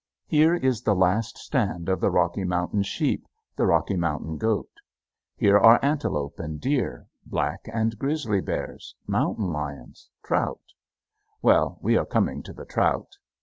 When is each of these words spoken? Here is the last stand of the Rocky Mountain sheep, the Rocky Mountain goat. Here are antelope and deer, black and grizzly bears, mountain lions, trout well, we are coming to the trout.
Here 0.25 0.55
is 0.55 0.81
the 0.81 0.95
last 0.95 1.37
stand 1.37 1.87
of 1.87 1.99
the 2.01 2.09
Rocky 2.09 2.43
Mountain 2.43 2.81
sheep, 2.81 3.27
the 3.55 3.67
Rocky 3.67 3.95
Mountain 3.95 4.39
goat. 4.39 4.77
Here 5.37 5.59
are 5.59 5.79
antelope 5.85 6.39
and 6.39 6.59
deer, 6.59 7.05
black 7.23 7.69
and 7.71 7.99
grizzly 7.99 8.41
bears, 8.41 8.95
mountain 9.05 9.53
lions, 9.53 10.09
trout 10.23 10.73
well, 11.43 11.77
we 11.81 11.97
are 11.97 12.05
coming 12.07 12.41
to 12.41 12.51
the 12.51 12.65
trout. 12.65 13.17